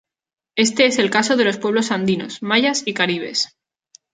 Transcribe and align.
Este 0.55 0.87
es 0.87 0.97
el 0.97 1.11
caso 1.11 1.35
de 1.37 1.43
los 1.45 1.59
pueblos 1.59 1.91
andinos, 1.91 2.41
mayas 2.41 2.81
y 2.87 2.95
caribes. 2.95 3.55